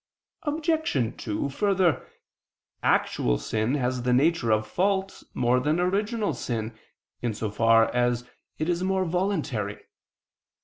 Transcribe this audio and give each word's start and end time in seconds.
Obj. 0.41 1.13
2: 1.21 1.49
Further, 1.49 2.03
actual 2.81 3.37
sin 3.37 3.75
has 3.75 4.01
the 4.01 4.13
nature 4.13 4.49
of 4.51 4.65
fault 4.65 5.21
more 5.35 5.59
than 5.59 5.79
original 5.79 6.33
sin, 6.33 6.75
in 7.21 7.35
so 7.35 7.51
far 7.51 7.93
as 7.93 8.27
it 8.57 8.67
is 8.67 8.81
more 8.81 9.05
voluntary. 9.05 9.77